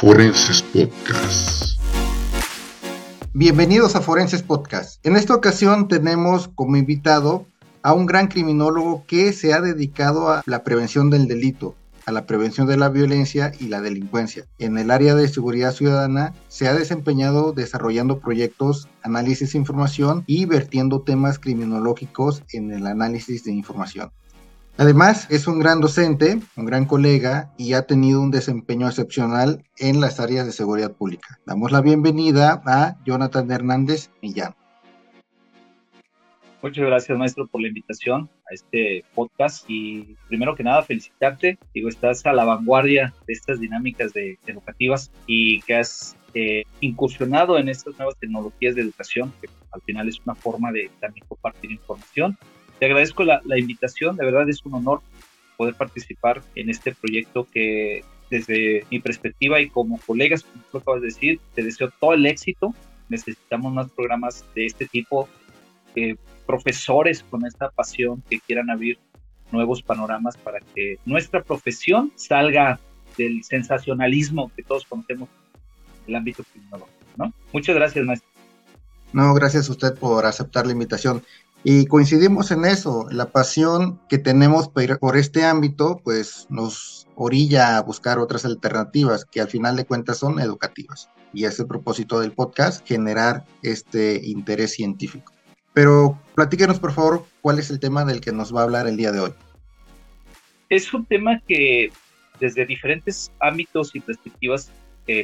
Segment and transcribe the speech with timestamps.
[0.00, 1.78] Forenses Podcast.
[3.34, 5.04] Bienvenidos a Forenses Podcast.
[5.04, 7.44] En esta ocasión tenemos como invitado
[7.82, 11.74] a un gran criminólogo que se ha dedicado a la prevención del delito,
[12.06, 14.46] a la prevención de la violencia y la delincuencia.
[14.58, 20.46] En el área de seguridad ciudadana se ha desempeñado desarrollando proyectos, análisis de información y
[20.46, 24.12] vertiendo temas criminológicos en el análisis de información.
[24.80, 30.00] Además, es un gran docente, un gran colega y ha tenido un desempeño excepcional en
[30.00, 31.38] las áreas de seguridad pública.
[31.44, 34.54] Damos la bienvenida a Jonathan Hernández Millán.
[36.62, 41.58] Muchas gracias, maestro, por la invitación a este podcast y primero que nada felicitarte.
[41.74, 47.58] Digo, estás a la vanguardia de estas dinámicas de, educativas y que has eh, incursionado
[47.58, 51.70] en estas nuevas tecnologías de educación, que al final es una forma de también compartir
[51.70, 52.38] información
[52.80, 55.02] te agradezco la, invitación, de verdad es un honor
[55.58, 61.02] poder participar en este proyecto que desde mi perspectiva y como colegas, como tú acabas
[61.02, 62.74] de decir, te deseo todo el éxito.
[63.10, 65.28] Necesitamos más programas de este tipo,
[65.94, 68.98] eh, profesores con esta pasión que quieran abrir
[69.52, 72.80] nuevos panoramas para que nuestra profesión salga
[73.18, 75.28] del sensacionalismo que todos conocemos
[76.06, 76.98] en el ámbito criminológico.
[77.18, 77.34] ¿no?
[77.52, 78.30] Muchas gracias, maestro.
[79.12, 81.22] No, gracias a usted por aceptar la invitación.
[81.62, 87.82] Y coincidimos en eso, la pasión que tenemos por este ámbito, pues nos orilla a
[87.82, 91.10] buscar otras alternativas que al final de cuentas son educativas.
[91.34, 95.32] Y es el propósito del podcast, generar este interés científico.
[95.74, 98.96] Pero platíquenos por favor cuál es el tema del que nos va a hablar el
[98.96, 99.34] día de hoy.
[100.70, 101.92] Es un tema que
[102.40, 104.70] desde diferentes ámbitos y perspectivas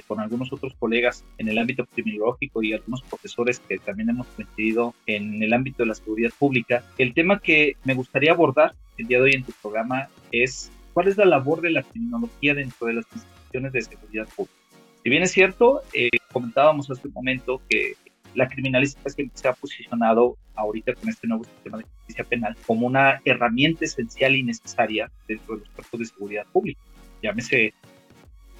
[0.06, 4.94] con algunos otros colegas en el ámbito criminológico y algunos profesores que también hemos coincidido
[5.06, 9.18] en el ámbito de la seguridad pública, el tema que me gustaría abordar el día
[9.18, 12.94] de hoy en tu programa es cuál es la labor de la criminología dentro de
[12.94, 14.56] las instituciones de seguridad pública.
[15.02, 17.94] Si bien es cierto, eh, comentábamos hace un momento que
[18.34, 23.20] la criminalística se ha posicionado ahorita con este nuevo sistema de justicia penal como una
[23.24, 26.80] herramienta esencial y necesaria dentro de los cuerpos de seguridad pública.
[27.22, 27.72] Llámese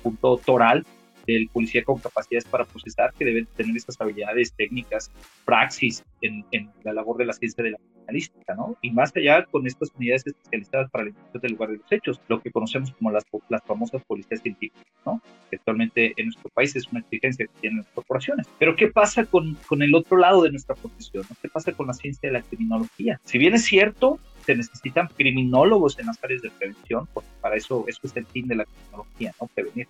[0.03, 0.87] punto toral
[1.27, 5.11] del policía con capacidades para procesar, que deben tener estas habilidades técnicas,
[5.45, 6.45] praxis en,
[6.83, 8.77] la labor de la ciencia de la criminalística, ¿no?
[8.83, 12.21] Y más allá con estas unidades especializadas para la investigación del lugar de los hechos,
[12.29, 15.21] lo que conocemos como las, las famosas policías científicas, ¿no?
[15.51, 18.47] Que actualmente en nuestro país es una exigencia que tienen las corporaciones.
[18.59, 21.25] Pero ¿qué pasa con, con el otro lado de nuestra profesión?
[21.29, 21.37] ¿no?
[21.41, 23.21] ¿Qué pasa con la ciencia de la criminología?
[23.25, 27.85] Si bien es cierto, se necesitan criminólogos en las áreas de prevención, porque para eso,
[27.89, 29.49] eso es el fin de la criminología, ¿no?
[29.49, 29.89] Prevenir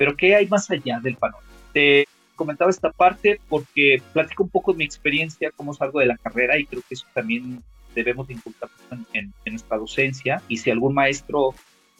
[0.00, 1.46] pero ¿qué hay más allá del panorama?
[1.74, 6.16] Te comentaba esta parte porque platico un poco de mi experiencia, cómo salgo de la
[6.16, 7.62] carrera y creo que eso también
[7.94, 8.70] debemos inculcar
[9.12, 11.50] en, nuestra docencia y si algún maestro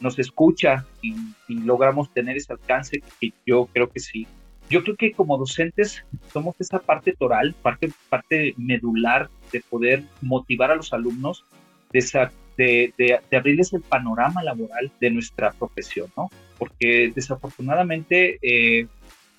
[0.00, 1.14] nos escucha y,
[1.46, 4.26] logramos tener ese alcance, que yo creo que sí.
[4.70, 6.02] Yo creo que como docentes
[6.32, 11.44] somos esa parte toral, parte, parte medular de poder motivar a los alumnos
[11.92, 16.30] de esa de, abrirles el panorama laboral de nuestra profesión, ¿no?
[16.60, 18.86] Porque desafortunadamente, eh,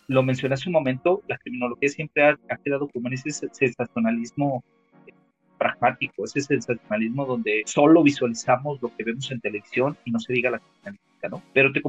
[0.07, 4.63] lo mencioné hace un momento, la criminología siempre ha, quedado como en ese sensacionalismo
[5.57, 10.49] pragmático, ese sensacionalismo donde solo visualizamos lo que vemos en televisión y no se diga
[10.49, 11.43] la criminalística, ¿no?
[11.53, 11.81] Pero te,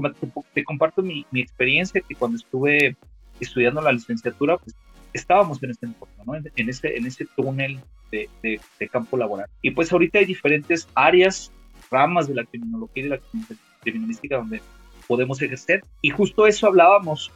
[0.52, 2.94] te comparto mi, mi experiencia que cuando estuve
[3.40, 4.76] estudiando la licenciatura, pues
[5.14, 6.34] estábamos en este entorno, ¿no?
[6.36, 9.48] en, ese, en ese túnel de, de, campo laboral.
[9.62, 11.50] Y pues ahorita hay diferentes áreas,
[11.90, 13.20] ramas de la criminología y de la
[13.80, 14.60] criminalística donde
[15.12, 15.82] podemos ejercer.
[16.00, 17.30] Y justo eso hablábamos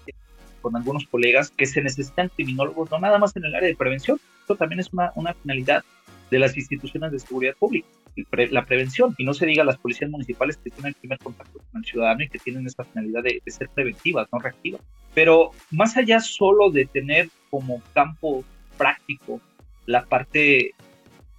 [0.63, 4.19] con algunos colegas, que se necesitan criminólogos, no nada más en el área de prevención,
[4.41, 5.85] esto también es una, una finalidad
[6.31, 7.87] de las instituciones de seguridad pública,
[8.33, 9.15] la prevención.
[9.19, 12.23] Y no se diga las policías municipales que tienen el primer contacto con el ciudadano
[12.23, 14.81] y que tienen esta finalidad de, de ser preventivas, no reactivas.
[15.13, 18.43] Pero más allá solo de tener como campo
[18.79, 19.39] práctico
[19.85, 20.73] la parte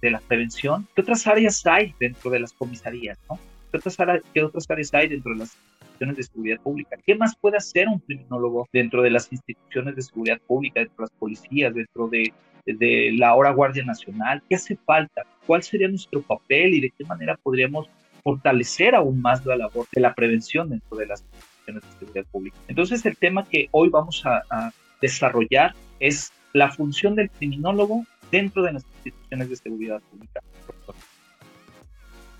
[0.00, 3.18] de la prevención, ¿qué otras áreas hay dentro de las comisarías?
[3.28, 3.40] ¿no?
[3.72, 3.96] ¿Qué, otras
[4.32, 5.58] ¿Qué otras áreas hay dentro de las
[5.98, 6.96] instituciones de seguridad pública?
[7.04, 11.02] ¿Qué más puede hacer un criminólogo dentro de las instituciones de seguridad pública, dentro de
[11.02, 12.32] las policías, dentro de,
[12.66, 14.42] de la ahora Guardia Nacional?
[14.48, 15.22] ¿Qué hace falta?
[15.46, 17.88] ¿Cuál sería nuestro papel y de qué manera podríamos
[18.22, 22.56] fortalecer aún más la labor de la prevención dentro de las instituciones de seguridad pública?
[22.68, 24.70] Entonces, el tema que hoy vamos a, a
[25.00, 30.40] desarrollar es la función del criminólogo dentro de las instituciones de seguridad pública.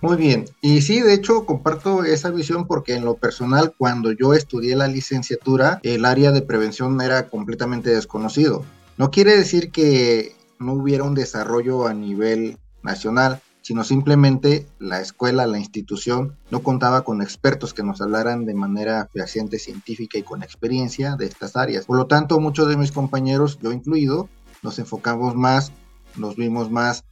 [0.01, 4.33] Muy bien, y sí, de hecho comparto esa visión porque en lo personal cuando yo
[4.33, 8.65] estudié la licenciatura el área de prevención era completamente desconocido.
[8.97, 15.47] No quiere decir que no hubiera un desarrollo a nivel nacional, sino simplemente la escuela,
[15.49, 20.45] la institución, no contaba con expertos que nos hablaran de manera fehaciente, científica y con
[20.45, 21.87] experiencia de estas áreas.
[21.87, 24.29] Por lo tanto, muchos de mis compañeros, yo incluido,
[24.63, 25.73] nos enfocamos más,
[26.17, 27.05] nos vimos más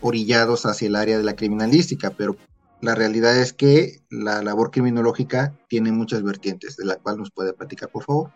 [0.00, 2.36] orillados hacia el área de la criminalística, pero
[2.80, 7.52] la realidad es que la labor criminológica tiene muchas vertientes, de la cual nos puede
[7.52, 8.30] platicar, por favor.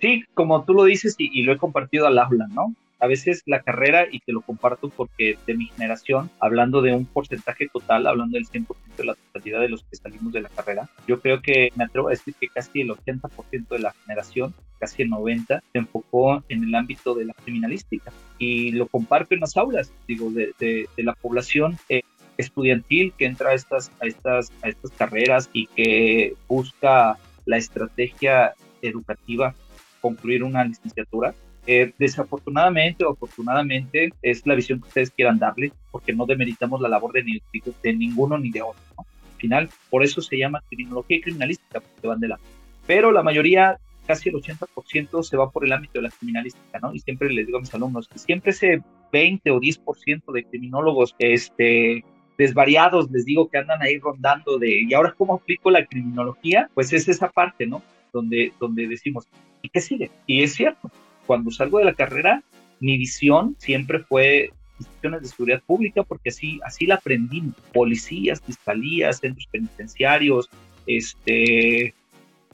[0.00, 2.74] Sí, como tú lo dices y, lo he compartido al aula, ¿no?
[3.02, 7.04] A veces la carrera, y te lo comparto porque de mi generación, hablando de un
[7.04, 8.66] porcentaje total, hablando del 100%
[8.96, 12.06] de la totalidad de los que salimos de la carrera, yo creo que me atrevo
[12.06, 16.62] a decir que casi el 80% de la generación, casi el 90%, se enfocó en
[16.62, 18.12] el ámbito de la criminalística.
[18.38, 22.02] Y lo comparto en las aulas, digo, de, de, la población eh,
[22.36, 28.54] estudiantil que entra a estas, a, estas, a estas carreras y que busca la estrategia
[28.80, 29.56] educativa,
[30.00, 31.34] concluir una licenciatura.
[31.66, 36.88] Eh, desafortunadamente o afortunadamente es la visión que ustedes quieran darle, porque no demeritamos la
[36.88, 37.40] labor de,
[37.82, 38.82] de ninguno ni de otro.
[38.98, 42.38] Al final, por eso se llama criminología y criminalística, porque van de la.
[42.86, 46.94] Pero la mayoría, casi el 80%, se va por el ámbito de la criminalística, ¿no?
[46.94, 48.82] Y siempre les digo a mis alumnos que siempre ese
[49.12, 52.04] 20 o 10% de criminólogos este,
[52.38, 56.68] desvariados, les digo que andan ahí rondando de, ¿y ahora cómo aplico la criminología?
[56.74, 57.82] Pues es esa parte, ¿no?
[58.12, 59.28] Donde, donde decimos,
[59.62, 60.10] ¿y qué sigue?
[60.26, 60.90] Y es cierto,
[61.32, 62.42] cuando salgo de la carrera,
[62.78, 67.42] mi visión siempre fue instituciones de seguridad pública, porque así, así la aprendí,
[67.72, 70.50] policías, fiscalías, centros penitenciarios,
[70.86, 71.94] este,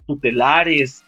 [0.07, 1.03] tutelares,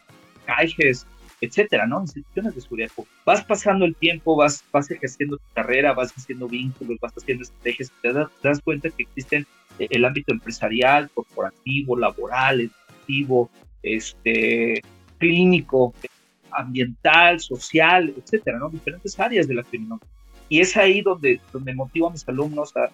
[0.46, 1.06] cajes,
[1.40, 2.00] etcétera, ¿no?
[2.00, 3.16] Instituciones de seguridad pública.
[3.24, 7.92] Vas pasando el tiempo, vas, vas ejerciendo tu carrera, vas haciendo vínculos, vas haciendo estrategias,
[8.02, 9.46] te das, te das cuenta que existen
[9.78, 13.48] eh, el ámbito empresarial, corporativo, laboral, educativo,
[13.84, 14.82] este,
[15.18, 15.94] clínico,
[16.52, 18.68] ambiental, social, etcétera, ¿no?
[18.68, 20.08] Diferentes áreas de la criminología.
[20.48, 22.90] Y es ahí donde, donde motivo a mis alumnos a,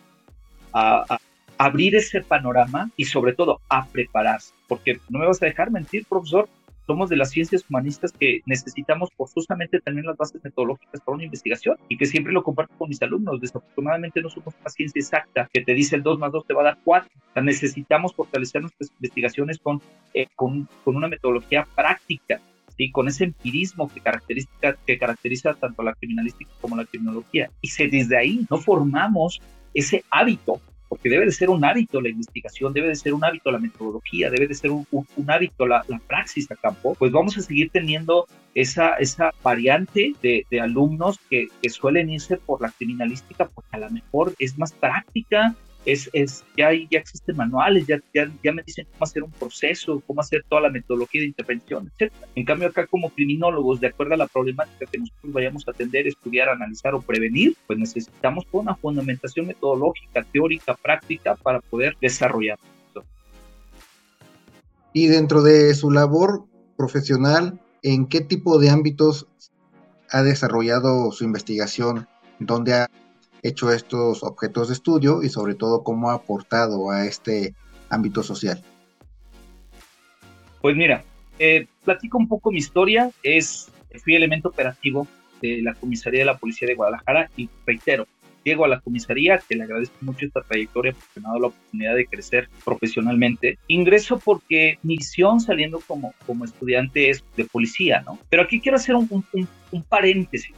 [1.58, 6.04] abrir ese panorama y sobre todo a prepararse, porque no me vas a dejar mentir,
[6.04, 6.50] profesor,
[6.86, 11.76] somos de las ciencias humanistas que necesitamos forzosamente también las bases metodológicas para una investigación
[11.88, 13.40] y que siempre lo comparto con mis alumnos.
[13.40, 16.60] Desafortunadamente no somos una ciencia exacta que te dice el 2 más 2 te va
[16.62, 17.10] a dar 4.
[17.34, 19.82] O necesitamos fortalecer nuestras investigaciones con,
[20.14, 22.40] eh, con, con, una metodología práctica.
[22.76, 22.90] ¿Sí?
[22.90, 24.48] con ese empirismo que caracteriza,
[24.86, 27.50] que caracteriza tanto la criminalística como la criminología.
[27.60, 29.40] Y si desde ahí no formamos
[29.74, 33.50] ese hábito porque debe de ser un hábito la investigación, debe de ser un hábito
[33.50, 34.86] la metodología, debe de ser un,
[35.28, 41.18] hábito la, praxis a campo, pues vamos a seguir teniendo esa, esa variante de, alumnos
[41.28, 45.54] que, que, suelen irse por la criminalística porque a lo mejor es más práctica,
[45.86, 50.02] es, es, ya, ya existen manuales, ya, ya, ya, me dicen cómo hacer un proceso,
[50.06, 52.12] cómo hacer toda la metodología de intervención, etc.
[52.34, 56.08] En cambio, acá como criminólogos, de acuerdo a la problemática que nosotros vayamos a atender,
[56.08, 62.58] estudiar, analizar o prevenir, pues necesitamos toda una fundamentación metodológica, teórica, práctica para poder desarrollar.
[64.92, 66.46] Y dentro de su labor
[66.76, 69.28] profesional, ¿en qué tipo de ámbitos
[70.10, 72.08] ha desarrollado su investigación?
[72.40, 72.90] ¿Dónde ha
[73.46, 77.54] hecho estos objetos de estudio y sobre todo cómo ha aportado a este
[77.88, 78.62] ámbito social.
[80.60, 81.04] Pues mira,
[81.38, 83.10] eh, platico un poco mi historia.
[83.22, 83.70] Es,
[84.02, 85.06] fui elemento operativo
[85.40, 88.06] de la comisaría de la Policía de Guadalajara y reitero,
[88.42, 91.46] llego a la comisaría, que le agradezco mucho esta trayectoria porque me ha dado la
[91.48, 93.58] oportunidad de crecer profesionalmente.
[93.66, 98.18] Ingreso porque mi visión saliendo como, como estudiante es de policía, ¿no?
[98.30, 100.54] Pero aquí quiero hacer un, un, un paréntesis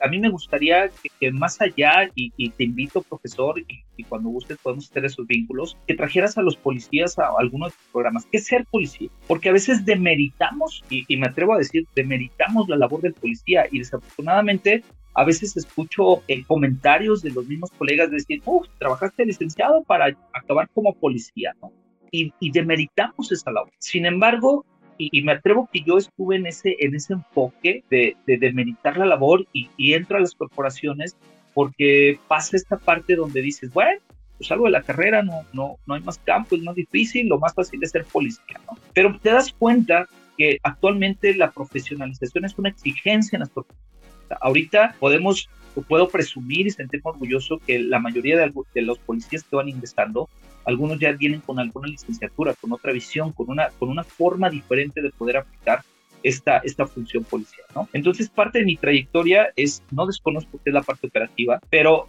[0.00, 4.90] a mí me gustaría que, más allá, y, te invito, profesor, y, cuando gustes podemos
[4.90, 8.26] hacer esos vínculos, que trajeras a los policías a, algunos de tus programas.
[8.26, 9.08] ¿Qué es ser policía?
[9.28, 13.78] Porque a veces demeritamos, y, me atrevo a decir, demeritamos la labor del policía, y
[13.78, 14.82] desafortunadamente
[15.14, 20.16] a veces escucho eh, comentarios de los mismos colegas de decir, uff, trabajaste licenciado para
[20.32, 21.70] acabar como policía, ¿no?
[22.10, 23.72] Y, y demeritamos esa labor.
[23.78, 24.64] Sin embargo,
[25.10, 29.06] y, me atrevo que yo estuve en ese, en ese enfoque de, de demeritar la
[29.06, 31.16] labor y, y, entro a las corporaciones
[31.54, 34.00] porque pasa esta parte donde dices, bueno,
[34.38, 37.38] pues algo de la carrera, no, no, no hay más campo, es más difícil, lo
[37.38, 38.76] más fácil es ser policía, ¿no?
[38.92, 43.92] Pero te das cuenta que actualmente la profesionalización es una exigencia en las corporaciones.
[44.40, 45.48] Ahorita podemos
[45.80, 50.28] puedo presumir y sentirme orgulloso que la mayoría de, de, los policías que van ingresando
[50.64, 55.00] algunos ya vienen con alguna licenciatura, con otra visión, con una, con una forma diferente
[55.02, 55.82] de poder aplicar
[56.22, 57.88] esta, esta función policial, ¿no?
[57.92, 62.08] Entonces, parte de mi trayectoria es, no desconozco qué es la parte operativa, pero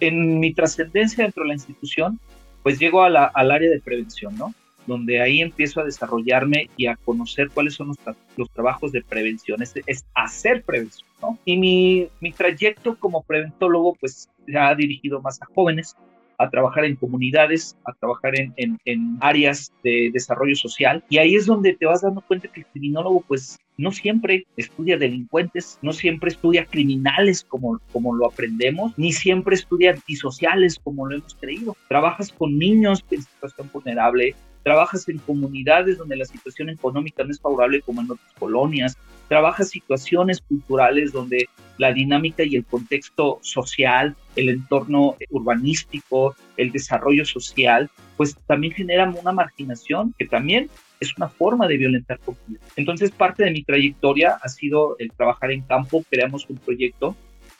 [0.00, 2.18] en mi trascendencia dentro de la institución,
[2.62, 4.54] pues llego a la, al área de prevención, ¿no?
[4.86, 7.96] donde ahí empiezo a desarrollarme y a conocer cuáles son los,
[8.36, 11.08] los trabajos de prevención, es, es hacer prevención.
[11.20, 11.38] ¿no?
[11.44, 15.96] Y mi, mi trayecto como preventólogo pues se ha dirigido más a jóvenes,
[16.38, 21.02] a trabajar en comunidades, a trabajar en, en, áreas de desarrollo social.
[21.08, 24.96] Y ahí es donde te vas dando cuenta que el criminólogo pues no siempre estudia
[24.96, 31.16] delincuentes, no siempre estudia criminales como, como lo aprendemos, ni siempre estudia antisociales como lo
[31.16, 31.76] hemos creído.
[31.88, 37.40] Trabajas con niños en situación vulnerable, trabajas en comunidades donde la situación económica no es
[37.40, 38.96] favorable como en otras colonias,
[39.28, 41.48] trabajas situaciones culturales donde
[41.78, 49.14] la dinámica y el contexto social, el entorno urbanístico, el desarrollo social, pues también generan
[49.20, 52.66] una marginación que también es una forma de violentar confianza.
[52.76, 56.04] Entonces, parte de mi trayectoria ha sido el trabajar en campo.
[56.08, 57.14] Creamos un proyecto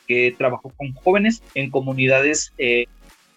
[0.06, 2.86] que trabajó con jóvenes en comunidades, eh,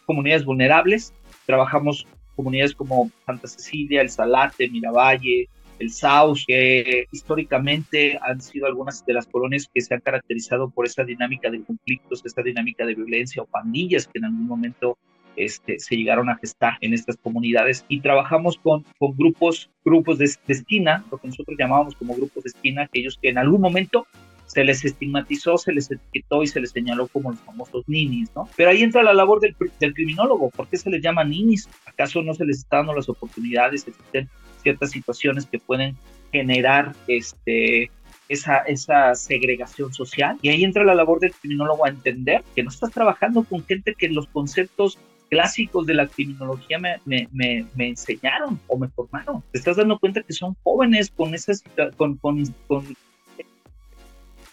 [0.05, 1.13] comunidades vulnerables.
[1.45, 2.05] Trabajamos
[2.35, 9.13] comunidades como Santa Cecilia, El Salate, Miravalle, el Saus, que históricamente han sido algunas de
[9.13, 13.41] las colonias que se han caracterizado por esa dinámica de conflictos, esa dinámica de violencia
[13.41, 14.97] o pandillas que en algún momento
[15.35, 20.29] este, se llegaron a gestar en estas comunidades y trabajamos con, con grupos, grupos de,
[20.45, 24.05] de, esquina, lo que nosotros llamábamos como grupos de esquina, aquellos que en algún momento
[24.49, 28.49] se les estigmatizó, se les etiquetó y se les señaló como los famosos ninis, ¿no?
[28.57, 30.49] Pero ahí entra la labor del, del criminólogo.
[30.49, 31.69] ¿Por qué se les llama ninis?
[31.85, 33.87] ¿Acaso no se les está dando las oportunidades?
[33.87, 34.27] Existen
[34.61, 35.95] ciertas situaciones que pueden
[36.31, 37.89] generar este,
[38.27, 40.37] esa, esa segregación social.
[40.41, 43.95] Y ahí entra la labor del criminólogo a entender que no estás trabajando con gente
[43.95, 44.97] que los conceptos
[45.29, 47.27] clásicos de la criminología me, me,
[47.75, 49.43] me, enseñaron o me formaron.
[49.51, 51.53] Te estás dando cuenta que son jóvenes con, esa,
[51.97, 52.95] con, con, con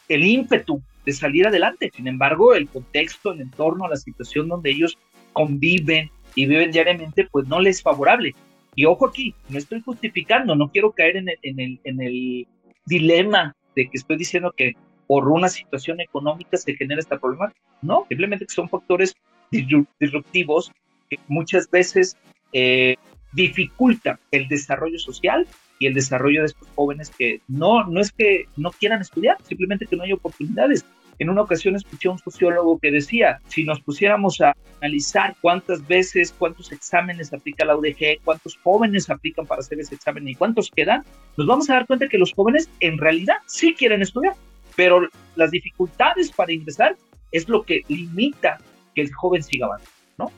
[0.08, 1.90] el ímpetu de salir adelante.
[1.94, 4.98] Sin embargo, el contexto, el entorno, la situación donde ellos
[5.32, 8.34] conviven y viven diariamente, pues no les es favorable.
[8.76, 12.46] Y ojo aquí, no estoy justificando, no quiero caer en el, en el, en el
[12.84, 14.74] dilema de que estoy diciendo que
[15.06, 17.52] por una situación económica se genera esta problema.
[17.80, 19.16] No, simplemente que son factores
[19.50, 20.70] disruptivos
[21.08, 22.16] que muchas veces
[22.52, 22.96] eh,
[23.32, 25.46] dificultan el desarrollo social
[25.78, 29.86] y el desarrollo de estos jóvenes que no, no es que no quieran estudiar, simplemente
[29.86, 30.84] que no hay oportunidades.
[31.18, 35.86] En una ocasión escuché a un sociólogo que decía, si nos pusiéramos a analizar cuántas
[35.86, 40.70] veces, cuántos exámenes aplica la UDG, cuántos jóvenes aplican para hacer ese examen y cuántos
[40.70, 41.04] quedan,
[41.36, 44.34] nos vamos a dar cuenta que los jóvenes en realidad sí quieren estudiar,
[44.76, 46.96] pero las dificultades para ingresar
[47.32, 48.58] es lo que limita
[48.94, 50.32] que el joven siga avanzando, ¿no?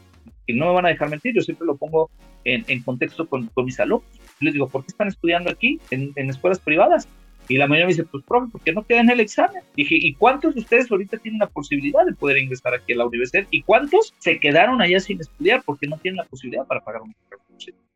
[0.46, 2.10] Y no me van a dejar mentir, yo siempre lo pongo
[2.44, 6.12] en, en contexto con, con mis alumnos les digo, ¿por qué están estudiando aquí en,
[6.30, 7.08] escuelas privadas?
[7.48, 9.62] Y la mayoría me dice, pues, profe, ¿por qué no quedan el examen?
[9.74, 13.06] Dije, ¿y cuántos de ustedes ahorita tienen la posibilidad de poder ingresar aquí a la
[13.06, 13.46] universidad?
[13.50, 17.14] ¿Y cuántos se quedaron allá sin estudiar porque no tienen la posibilidad para pagar un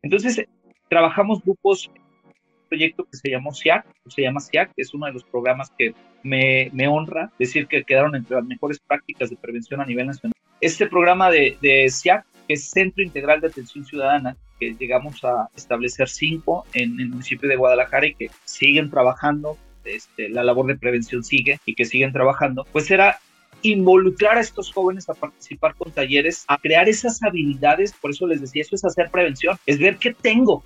[0.01, 0.47] Entonces,
[0.89, 2.33] trabajamos grupos, un
[2.67, 5.93] proyecto que se llamó SIAC, se llama SIAC, es uno de los programas que
[6.23, 10.33] me, me honra decir que quedaron entre las mejores prácticas de prevención a nivel nacional.
[10.61, 14.37] Este programa de, de SIAC, que es Centro Integral de Atención Ciudadana,
[14.71, 20.43] llegamos a establecer cinco en el municipio de Guadalajara y que siguen trabajando, este, la
[20.43, 23.19] labor de prevención sigue y que siguen trabajando, pues era
[23.61, 28.41] involucrar a estos jóvenes a participar con talleres, a crear esas habilidades, por eso les
[28.41, 30.63] decía, eso es hacer prevención, es ver qué tengo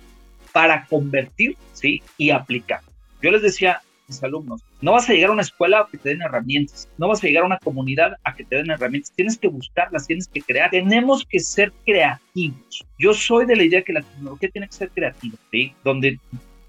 [0.52, 2.02] para convertir, ¿sí?
[2.16, 2.80] Y aplicar.
[3.22, 3.82] Yo les decía,
[4.22, 4.62] alumnos.
[4.80, 7.26] No vas a llegar a una escuela a que te den herramientas, no vas a
[7.26, 10.70] llegar a una comunidad a que te den herramientas, tienes que buscarlas, tienes que crear,
[10.70, 12.84] tenemos que ser creativos.
[12.98, 15.72] Yo soy de la idea que la tecnología tiene que ser creativa, ¿sí?
[15.84, 16.18] Donde,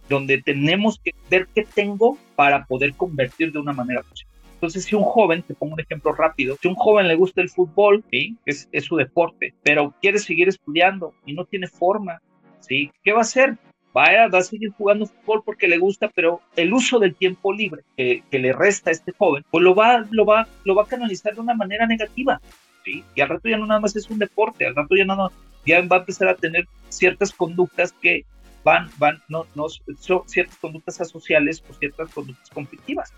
[0.10, 4.30] donde tenemos que ver qué tengo para poder convertir de una manera posible.
[4.56, 7.50] Entonces, si un joven, te pongo un ejemplo rápido, si un joven le gusta el
[7.50, 8.36] fútbol, ¿sí?
[8.46, 12.22] es, es su deporte, pero quiere seguir estudiando y no tiene forma,
[12.60, 12.92] ¿sí?
[13.02, 13.58] ¿qué va a hacer?
[13.96, 18.24] Va a, seguir jugando fútbol porque le gusta, pero el uso del tiempo libre que,
[18.32, 21.42] le resta a este joven, pues lo va, lo, va, lo va a canalizar de
[21.42, 22.40] una manera negativa.
[22.86, 23.04] ¿sí?
[23.16, 25.32] Y al rato ya no nada más es un deporte, al rato ya, no,
[25.66, 28.26] ya va a empezar a tener ciertas conductas que
[28.64, 33.14] van, van, no, no, son ciertas conductas asociales o ciertas conductas conflictivas.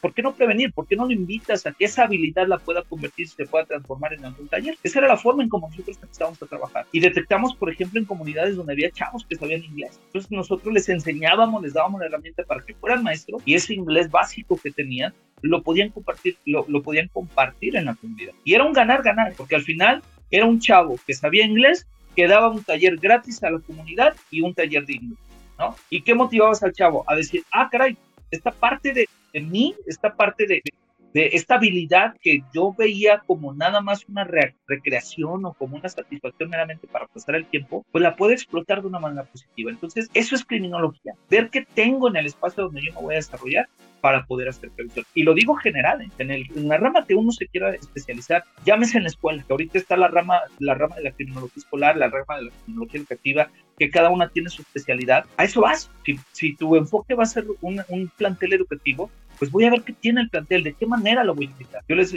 [0.00, 0.72] ¿Por qué no prevenir?
[0.72, 4.12] ¿Por qué no lo invitas a que esa habilidad la pueda convertir, se pueda transformar
[4.12, 4.76] en algún taller?
[4.82, 6.86] Esa era la forma en como nosotros empezábamos a trabajar.
[6.92, 9.98] Y detectamos, por ejemplo, en comunidades donde había chavos que sabían inglés.
[10.06, 14.10] Entonces nosotros les enseñábamos, les dábamos la herramienta para que fueran maestros y ese inglés
[14.10, 18.32] básico que tenían lo podían compartir, lo, lo podían compartir en la comunidad.
[18.44, 22.48] Y era un ganar-ganar, porque al final era un chavo que sabía inglés, que daba
[22.48, 25.18] un taller gratis a la comunidad y un taller inglés.
[25.58, 25.76] ¿no?
[25.90, 27.04] ¿Y qué motivabas al chavo?
[27.06, 27.96] A decir, ah, caray,
[28.32, 30.72] esta parte de, de mí, esta parte de, de
[31.14, 34.24] esta habilidad que yo veía como nada más una
[34.66, 38.88] recreación o como una satisfacción meramente para pasar el tiempo, pues la puedo explotar de
[38.88, 39.70] una manera positiva.
[39.70, 41.14] Entonces, eso es criminología.
[41.30, 43.68] Ver qué tengo en el espacio donde yo me voy a desarrollar
[44.02, 45.06] para poder hacer prevención.
[45.14, 46.10] Y lo digo general, ¿eh?
[46.18, 49.52] en, el, en, la rama que uno se quiera especializar, llámese en la escuela, que
[49.52, 53.00] ahorita está la rama, la rama de la criminología escolar, la rama de la criminología
[53.00, 55.24] educativa, que cada una tiene su especialidad.
[55.36, 55.88] A eso vas.
[56.04, 59.08] Si, si tu enfoque va a ser un, un plantel educativo,
[59.42, 61.82] pues voy a ver qué tiene el plantel, de qué manera lo voy a invitar.
[61.88, 62.16] Yo les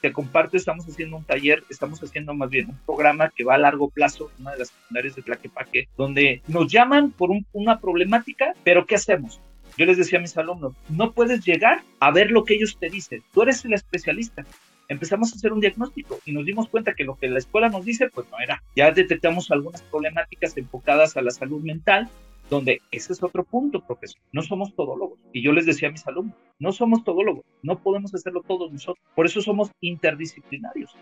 [0.00, 3.58] te comparto, estamos haciendo un taller, estamos haciendo más bien un programa que va a
[3.58, 8.86] largo plazo, una de las secundarias de Tlaquepaque, donde nos llaman por una problemática, pero
[8.86, 9.42] ¿qué hacemos?
[9.76, 12.88] Yo les decía a mis alumnos, no puedes llegar a ver lo que ellos te
[12.88, 14.46] dicen, tú eres el especialista.
[14.88, 17.84] Empezamos a hacer un diagnóstico y nos dimos cuenta que lo que la escuela nos
[17.84, 18.62] dice, pues no era.
[18.74, 22.08] Ya detectamos algunas problemáticas enfocadas a la salud mental,
[22.50, 24.20] donde ese es otro punto, profesor.
[24.32, 25.18] No somos todólogos.
[25.32, 29.04] Y yo les decía a mis alumnos, no somos todólogos, no podemos hacerlo todos nosotros.
[29.14, 30.94] Por eso somos interdisciplinarios.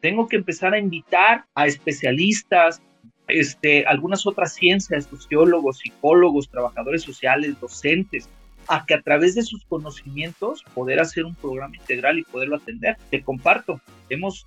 [0.00, 2.80] Tengo que empezar a invitar a especialistas,
[3.26, 8.28] este, algunas otras ciencias, sociólogos, psicólogos, trabajadores sociales, docentes,
[8.68, 12.96] a que a través de sus conocimientos poder hacer un programa integral y poderlo atender.
[13.10, 14.46] Te comparto, hemos,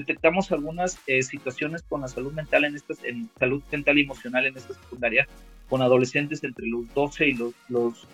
[0.00, 4.46] detectamos algunas eh, situaciones con la salud mental en estas, en salud mental y emocional
[4.46, 5.28] en esta secundaria,
[5.68, 8.06] con adolescentes entre los 12 y los, los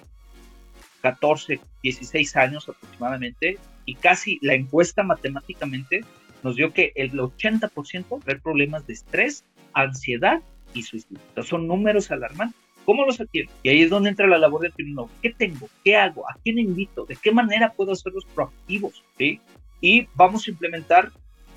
[1.03, 6.05] 14, 16 años aproximadamente, y casi la encuesta matemáticamente
[6.43, 10.43] nos dio que el 80% trae problemas de estrés, ansiedad
[10.75, 11.21] y suicidio.
[11.43, 12.61] son números alarmantes.
[12.85, 13.51] ¿Cómo los atiendo?
[13.63, 15.11] Y ahí es donde entra la labor del criminólogo.
[15.23, 15.69] ¿Qué tengo?
[15.83, 16.29] ¿Qué hago?
[16.29, 17.07] ¿A quién invito?
[17.07, 19.03] ¿De qué manera puedo hacerlos proactivos?
[19.17, 19.41] ¿Sí?
[19.81, 21.11] Y vamos a implementar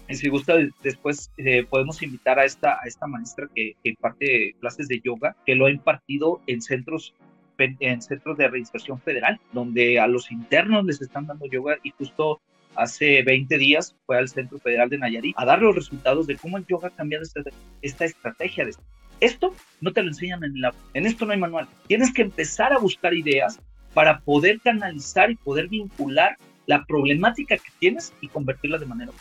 [0.10, 4.88] y si gusta, después eh, podemos invitar a esta, a esta maestra que, imparte clases
[4.88, 7.14] de yoga, que lo ha impartido en centros
[7.60, 12.40] en centros de reinserción federal, donde a los internos les están dando yoga y justo
[12.76, 16.58] hace 20 días fue al Centro Federal de Nayarit a dar los resultados de cómo
[16.58, 17.42] el yoga ha cambiado esta,
[17.82, 18.64] esta estrategia.
[18.64, 18.74] De
[19.20, 20.72] esto no te lo enseñan en la...
[20.94, 21.68] En esto no hay manual.
[21.88, 23.60] Tienes que empezar a buscar ideas
[23.96, 26.38] para poder canalizar y poder vincular
[26.68, 29.12] la problemática que tienes y convertirla de manera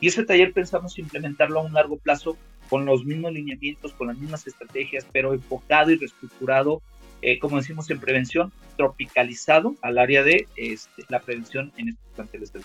[0.00, 2.36] y ese taller pensamos implementarlo a un largo plazo
[2.68, 6.82] con los mismos lineamientos, con las mismas estrategias, pero enfocado y reestructurado,
[7.22, 12.52] eh, como decimos en prevención, tropicalizado al área de este, la prevención en estos planteles
[12.52, 12.60] de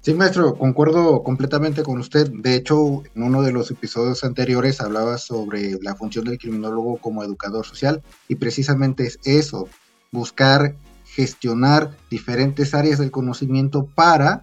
[0.00, 2.30] Sí, maestro, concuerdo completamente con usted.
[2.30, 7.24] De hecho, en uno de los episodios anteriores hablaba sobre la función del criminólogo como
[7.24, 9.68] educador social y precisamente es eso,
[10.12, 14.42] buscar gestionar diferentes áreas del conocimiento para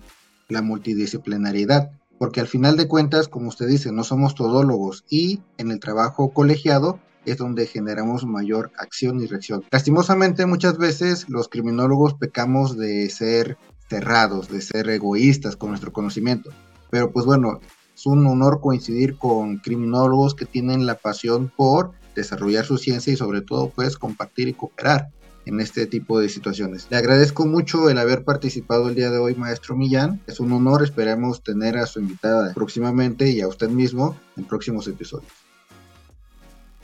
[0.49, 5.71] la multidisciplinariedad, porque al final de cuentas, como usted dice, no somos todólogos y en
[5.71, 9.63] el trabajo colegiado es donde generamos mayor acción y reacción.
[9.71, 13.57] Lastimosamente muchas veces los criminólogos pecamos de ser
[13.89, 16.51] cerrados, de ser egoístas con nuestro conocimiento,
[16.89, 17.59] pero pues bueno,
[17.95, 23.17] es un honor coincidir con criminólogos que tienen la pasión por desarrollar su ciencia y
[23.17, 25.09] sobre todo pues compartir y cooperar
[25.45, 26.87] en este tipo de situaciones.
[26.89, 30.19] Le agradezco mucho el haber participado el día de hoy, maestro Millán.
[30.27, 34.87] Es un honor, esperemos tener a su invitada próximamente y a usted mismo en próximos
[34.87, 35.31] episodios.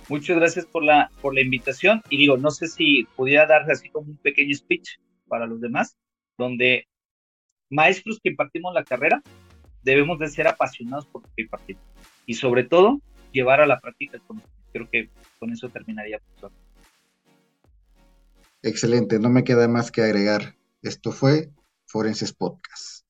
[0.09, 3.89] Muchas gracias por la, por la invitación y digo, no sé si pudiera darle así
[3.89, 4.97] como un pequeño speech
[5.27, 5.95] para los demás,
[6.37, 6.87] donde
[7.69, 9.21] maestros que impartimos la carrera
[9.83, 11.83] debemos de ser apasionados por lo que impartimos
[12.25, 12.99] y sobre todo
[13.31, 14.61] llevar a la práctica el conocimiento.
[14.73, 16.19] Creo que con eso terminaría.
[16.19, 16.51] Profesor.
[18.63, 20.55] Excelente, no me queda más que agregar.
[20.83, 21.51] Esto fue
[21.87, 23.05] Forenses Podcast.